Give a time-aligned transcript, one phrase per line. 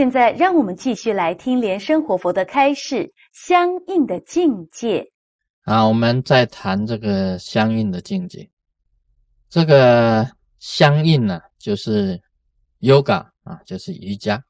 [0.00, 5.06] 现在让我们继续来听莲生活佛的开示，相应的境界。
[5.64, 8.50] 啊，我们在谈这个相应的境界。
[9.50, 10.26] 这个
[10.58, 12.18] 相应呢，就是
[12.80, 14.42] yoga 啊，就是瑜伽，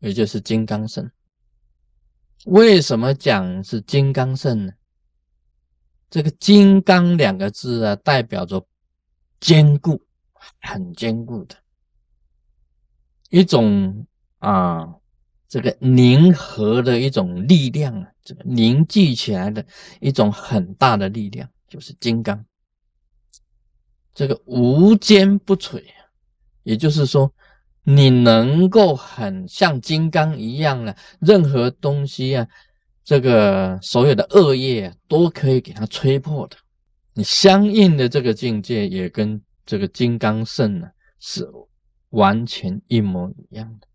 [0.00, 1.10] 也就是金刚肾。
[2.44, 4.72] 为什么讲是金刚肾呢？
[6.10, 8.62] 这个“金刚”两个字啊，代表着
[9.40, 9.98] 坚固，
[10.60, 11.56] 很坚固的
[13.30, 14.06] 一种
[14.42, 14.88] 啊，
[15.48, 19.64] 这个凝合的一种力量啊，这个凝聚起来的
[20.00, 22.44] 一种很大的力量，就是金刚。
[24.12, 25.82] 这个无坚不摧，
[26.64, 27.32] 也就是说，
[27.84, 32.46] 你能够很像金刚一样呢，任何东西啊。
[33.04, 36.56] 这个所有的恶业都可以给它吹破的，
[37.14, 40.88] 你相应的这个境界也跟这个金刚圣呢
[41.18, 41.44] 是
[42.10, 43.88] 完全一模一样的，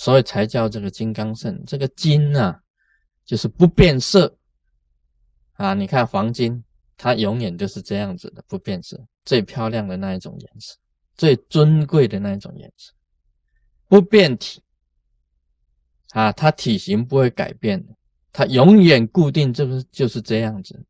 [0.00, 1.62] 所以才叫这个金刚圣。
[1.66, 2.58] 这个金啊，
[3.26, 4.34] 就是不变色
[5.52, 5.74] 啊。
[5.74, 6.64] 你看黄金，
[6.96, 10.74] 它永远都是这样子的，不变色，最漂亮的那一种颜色，
[11.18, 12.94] 最尊贵的那一种颜色，
[13.88, 14.62] 不变体。
[16.12, 17.84] 啊，它体型不会改变，
[18.32, 20.82] 它永远固定，就是就是这样子。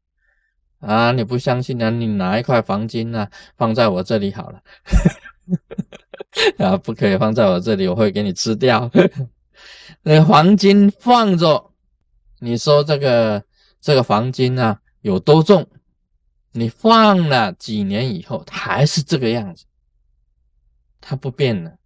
[0.79, 1.91] 啊，你不相信啊？
[1.91, 4.63] 你拿一块黄金啊，放在我这里好了。
[6.59, 8.91] 啊，不可以放在我这里，我会给你吃掉。
[10.03, 11.73] 那黄金放着，
[12.39, 13.45] 你说这个
[13.81, 15.67] 这个黄金啊有多重？
[16.53, 19.65] 你放了几年以后，它还是这个样子，
[21.01, 21.77] 它不变了。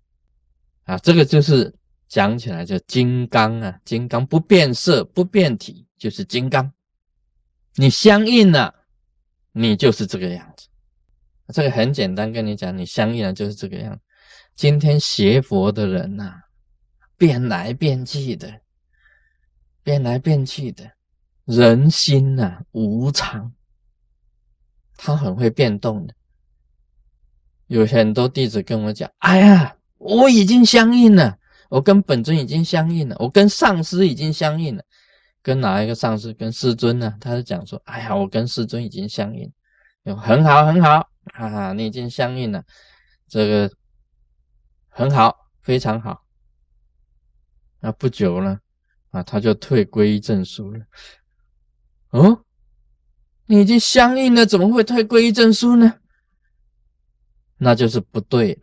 [0.85, 1.75] 啊，这个就是。
[2.07, 6.71] 讲起来就金刚啊，金刚不变色不变体，就是金刚。
[7.75, 8.73] 你相应了，
[9.51, 10.69] 你就是这个样子。
[11.53, 14.04] 这个很简单，跟你讲，你相应了就是这个样子。
[14.55, 16.33] 今天学佛的人呐，
[17.17, 18.61] 变来变去的，
[19.83, 20.91] 变来变去的，
[21.45, 23.53] 人心呐无常，
[24.97, 26.15] 他很会变动的。
[27.67, 31.39] 有很多弟子跟我讲：“哎呀，我已经相应了。”
[31.71, 34.85] 我跟本尊已经相应了，我跟上师已经相应了，
[35.43, 36.33] 跟哪一个上师？
[36.35, 37.13] 跟师尊呢？
[37.21, 39.51] 他是讲说：“哎呀，我跟师尊已经相应，
[40.17, 42.63] 很好很好，哈哈，你已经相应了，
[43.27, 43.69] 这个
[44.95, 46.25] 很好，非常好。”
[47.81, 48.59] 那不久呢，
[49.11, 50.81] 啊，他就退皈依证书了。
[52.11, 52.45] 哦，
[53.47, 56.01] 你已经相应了，怎么会退皈依证书呢？
[57.59, 58.61] 那就是不对。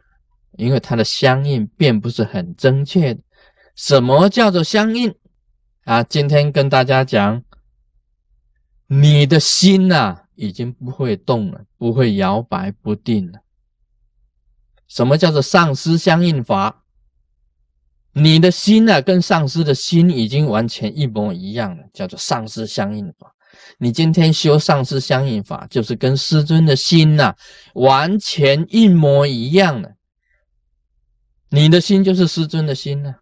[0.58, 3.24] 因为它的相应并不是很正确的。
[3.74, 5.16] 什么叫做相应
[5.86, 6.04] 啊？
[6.04, 7.42] 今天跟大家讲，
[8.88, 13.40] 你的心呐，已经不会动了，不会摇摆不定了。
[14.92, 16.84] 什么叫做上师相应法？
[18.12, 23.34] 你的心啊，跟上师的心已经完全一模一样了，叫做上师相应法。
[23.78, 27.34] 你今天修上师相应法，就是跟师尊的心呐，
[27.76, 29.90] 完全一模一样了。
[31.48, 33.16] 你的心就是师尊的心呢，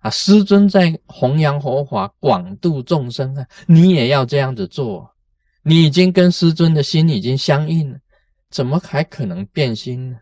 [0.00, 5.14] 啊，师尊在弘扬佛法、广度众生啊，你也要这样子做。
[5.62, 7.98] 你已经跟师尊的心已经相应了，
[8.52, 10.20] 怎么还可能变心呢？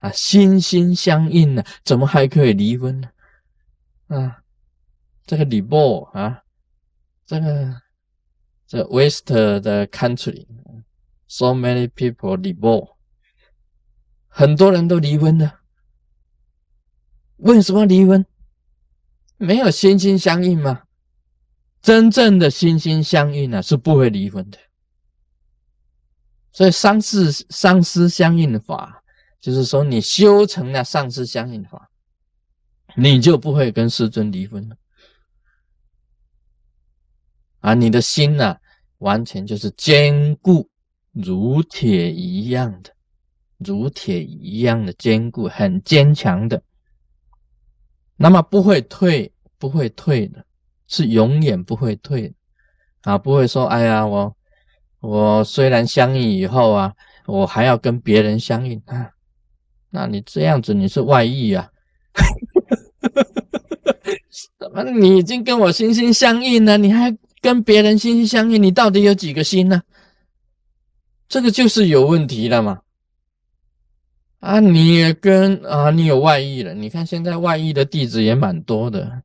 [0.00, 3.08] 啊，心心相印呢，怎么还可以离婚呢？
[4.08, 4.42] 啊，
[5.24, 6.42] 这个李波啊，
[7.24, 7.80] 这个
[8.66, 12.98] 这 West 的 country，so many people 李波，
[14.28, 15.60] 很多人都离婚了。
[17.36, 18.24] 为什么离婚？
[19.38, 20.82] 没有心心相印吗？
[21.80, 24.58] 真正的心心相印呢，是不会离婚的。
[26.52, 29.02] 所以上师上师相应法，
[29.40, 31.90] 就是说你修成了上师相应法，
[32.96, 34.76] 你就不会跟师尊离婚了。
[37.60, 38.56] 啊，你的心呢，
[38.98, 40.68] 完全就是坚固
[41.12, 42.90] 如铁一样的，
[43.58, 46.62] 如铁一样的坚固，很坚强的。
[48.16, 50.44] 那么不会退，不会退的，
[50.86, 52.34] 是永远不会退
[53.02, 53.16] 啊！
[53.16, 54.36] 不会说，哎呀，我
[55.02, 56.94] 我虽然相应以后啊，
[57.26, 59.10] 我还要跟别人相应啊？
[59.90, 61.68] 那你这样子你是外遇啊？
[64.58, 68.62] 怎么你已经跟我心心相印了，你还跟别人心心相印？
[68.62, 69.82] 你到底有几个心呢？
[71.28, 72.80] 这个就是有问题了嘛？
[74.38, 76.72] 啊，你也跟啊，你有外遇了？
[76.74, 79.22] 你看现在外遇的弟子也蛮多的。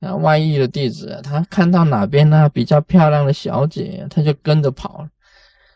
[0.00, 5.06] 啊，外遇的弟子，他看到哪边呢比较漂亮的小姐，他就跟着跑；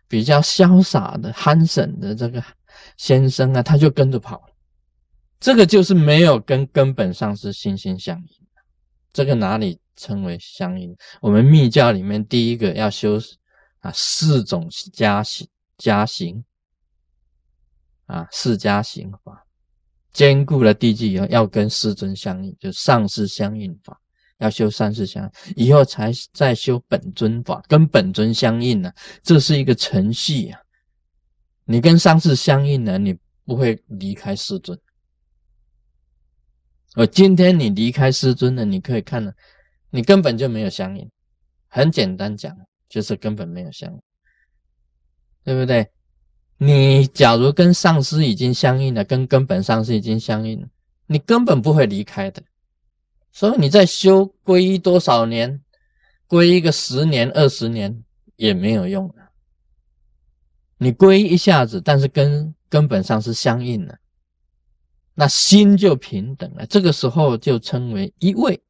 [0.08, 2.42] 比较潇洒的、憨省的这个
[2.96, 4.42] 先生啊，他就跟着跑。
[5.38, 8.46] 这个就是没有跟根本上是心心相印。
[9.12, 10.96] 这个哪里称为相应？
[11.20, 13.20] 我们密教里面第一个要修
[13.80, 16.42] 啊四种加行加行
[18.06, 19.44] 啊四加行法，
[20.12, 24.00] 坚固了地基以后，要跟师尊相应，就上师相应法，
[24.38, 28.92] 要修三世相，以后才再修本尊法，跟本尊相应呢，
[29.22, 30.60] 这是一个程序啊。
[31.64, 34.78] 你跟上师相应呢，你不会离开师尊。
[36.96, 39.32] 我今天你离开师尊了，你可以看了，
[39.90, 41.10] 你根本就没有相应。
[41.68, 42.56] 很简单讲，
[42.88, 44.00] 就是根本没有相应，
[45.42, 45.88] 对不对？
[46.56, 50.68] 你假如跟上师已经相应了，跟根本上师已经相应了，
[51.06, 52.40] 你根本不会离开的。
[53.34, 55.60] 所以你在修皈依多少年，
[56.28, 58.04] 皈依个十年、二十年
[58.36, 59.32] 也没有用了。
[60.78, 63.96] 你皈依一下子，但是根根本上是相应了。
[65.14, 68.62] 那心就平等了，这个时候就称为一味，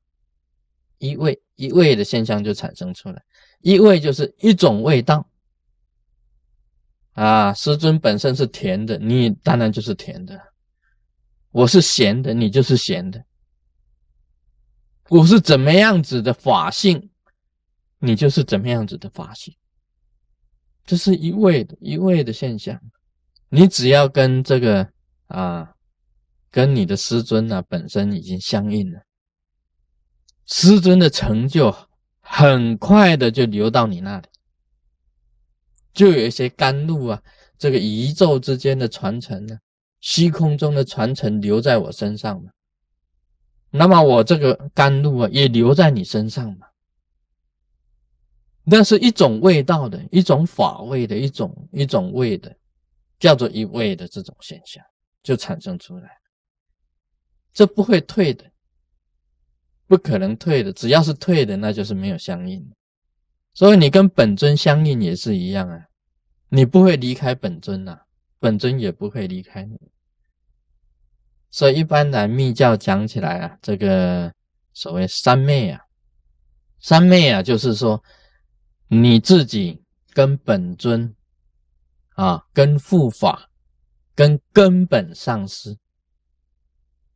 [0.96, 3.22] 一味一味的现象就产生出来。
[3.60, 5.28] 一味就是一种味道
[7.12, 10.34] 啊，师尊本身是甜的，你当然就是甜的；
[11.50, 13.20] 我是咸的，你就是咸的；
[15.08, 17.10] 我是怎么样子的法性，
[17.98, 19.54] 你就是怎么样子的法性。
[20.84, 22.80] 这是一味的一味的现象，
[23.48, 24.88] 你只要跟这个
[25.26, 25.70] 啊。
[26.50, 29.00] 跟你的师尊呢本身已经相应了，
[30.46, 31.74] 师尊的成就
[32.20, 34.28] 很快的就流到你那里，
[35.92, 37.20] 就有一些甘露啊，
[37.58, 39.58] 这个宇宙之间的传承呢，
[39.98, 42.52] 虚空中的传承留在我身上了，
[43.76, 46.68] 那么我这个甘露啊也留在你身上嘛，
[48.62, 52.56] 那是一种味道的一种法味的一种一种味的，
[53.18, 54.80] 叫做一味的这种现象
[55.24, 56.08] 就产生出来。
[57.52, 58.48] 这不会退的，
[59.88, 60.72] 不可能退的。
[60.72, 62.64] 只要是退的，那就是没有相应。
[63.54, 65.84] 所以你跟本尊相应也是一样啊，
[66.48, 67.98] 你不会离开本尊呐，
[68.38, 69.76] 本尊也不会离开你。
[71.54, 74.34] 所以一般来密教讲起来啊，这个
[74.72, 75.80] 所谓三昧啊，
[76.80, 78.02] 三昧啊，就是说
[78.88, 79.80] 你自己
[80.12, 81.14] 跟本尊
[82.16, 83.48] 啊，跟护法，
[84.16, 85.78] 跟根本上师。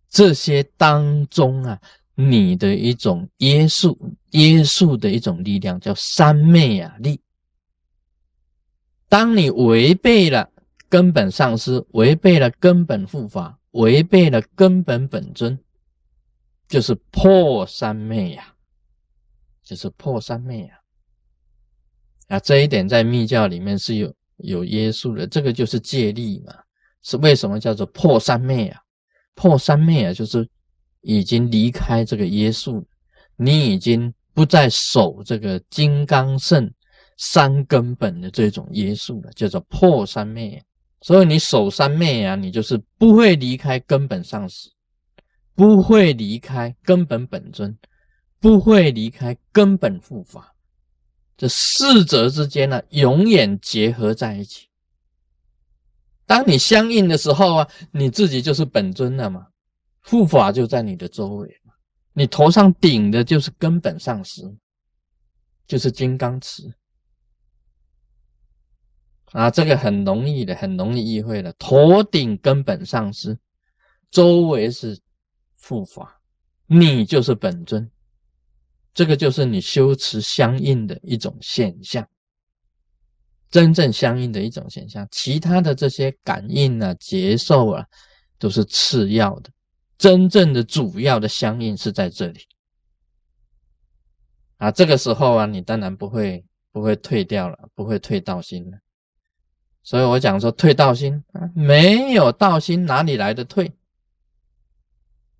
[0.08, 1.81] 这些当中啊，
[2.14, 3.99] 你的一种约束、
[4.31, 7.20] 约束的一种力量，叫三昧啊力。
[9.08, 10.49] 当你违背了
[10.88, 15.58] 根本上师，违背了根本护法，违背了根本本尊，
[16.69, 18.54] 就是破三昧呀，
[19.62, 20.80] 就是破三昧呀。
[22.26, 26.52] 啊，这一点在密教里面是有有约束的，这个就是戒律嘛。
[27.02, 28.80] 是为什么叫做破三昧啊？
[29.34, 30.46] 破三昧啊，就是
[31.02, 32.84] 已经离开这个约束，
[33.36, 36.69] 你已经不再守这个金刚圣
[37.16, 40.60] 三根本的这种约束了，叫做破三昧。
[41.00, 44.69] 所以你守三昧啊，你就是不会离开根本上师，
[45.55, 47.79] 不会离开根本本尊，
[48.41, 50.55] 不会离开根本护法，
[51.37, 54.67] 这四者之间呢，永远结合在一起。
[56.26, 59.47] 当你相应的时候啊，你自己就是本尊了嘛，
[60.02, 61.73] 护法就在你的周围嘛，
[62.12, 64.43] 你头上顶的就是根本上师，
[65.67, 66.62] 就是金刚持
[69.32, 73.38] 啊，这个很容易的，很容易意会的，头顶根本丧失，
[74.11, 74.99] 周围是
[75.62, 76.20] 护法，
[76.66, 77.90] 你就是本尊，
[78.94, 82.06] 这个就是你修持相应的一种现象。
[83.50, 87.87] 真正相应的一种现象，其他的这些感应啊、接受啊，
[88.38, 89.50] 都是次要的。
[89.97, 92.40] 真正的主要的相应是在这里
[94.58, 94.70] 啊。
[94.70, 98.78] 这个时候啊，你当然不会不会退掉了，不会退道心了。
[99.88, 103.73] 所以我讲说，退道心，没有道心，哪里来的退？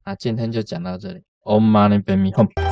[0.05, 1.23] 啊，今天就讲到这里。
[1.43, 2.68] Om Mani Padme Hum。